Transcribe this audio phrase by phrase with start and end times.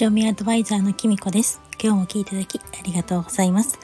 [0.00, 1.60] 塩見アドバイザーのきみこです。
[1.78, 3.78] 今日も聞いていただきありがとうございます。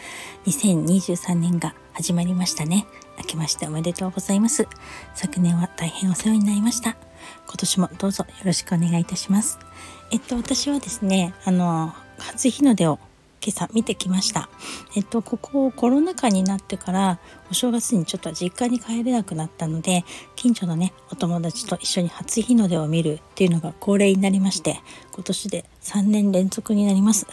[0.46, 2.87] 2023年が始まりましたね。
[3.19, 4.67] 明けましておめでとうございます。
[5.15, 6.96] 昨年は大変お世話になりました。
[7.46, 9.59] 今年もどうぞよろしくお願いいたします。
[10.11, 12.99] えっと私はですねあの初日の出を
[13.49, 14.51] 今朝見てきました。
[14.95, 17.19] えっと、ここコロナ禍になってから
[17.51, 20.05] お正月にちょっと実家に帰れなくなったので、
[20.37, 24.82] 近所のね、お友達と一緒に初日の出を見るっていうのが恒例になりまして、
[25.14, 27.27] 今年で3年連続になります。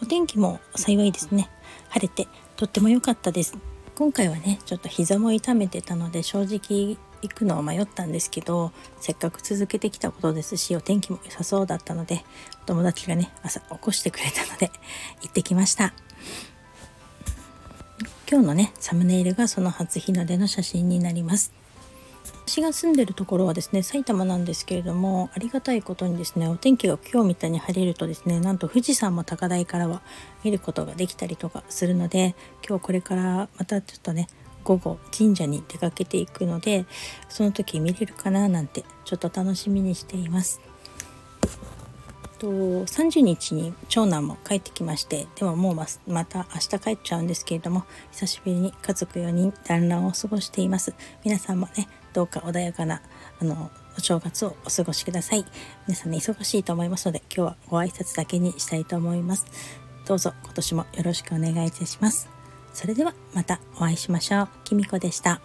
[0.00, 1.50] お天気も幸いですね。
[1.88, 3.73] 晴れてとっても良かったです。
[3.96, 12.22] 今回はね、ちょっと膝も痛めてたので正直行くのを迷ったんですけどせっかく続けてきたことですしお天気も良さそうだったので
[12.64, 14.70] お友達がね朝起こしてくれたので
[15.22, 15.94] 行ってきました。
[18.30, 21.52] 今日のねサムネイルがその初日の出の写真になります。
[22.46, 30.02] 私が住んでるところはですね埼玉なんですけれどもありがたいことにですねお天気が今日みたいに晴れるとですねなんと富士山も高台からは
[30.42, 32.34] 見ることができたりとかするので
[32.66, 34.28] 今日これからまたちょっとね
[34.64, 36.86] 午後神社に出かけていくので
[37.28, 40.60] その時見れるかななんてちょっと楽しみにしています。
[42.44, 53.00] と30日に長男も帰ってきましてでももうままた明日帰っちゃうんですけれども久しぶりに家族4人団らんを過ごしています皆さんもねどうか穏やかな
[53.40, 55.44] あのお正月をお過ごしください
[55.88, 59.46] 皆さんね忙しいと思いますので今日はご挨拶だけにしたいと思います
[60.06, 62.28] どうぞ今年もよろしくお願いいたします
[62.74, 64.48] それではまたお会いしましょう。
[64.64, 65.40] きみこでした。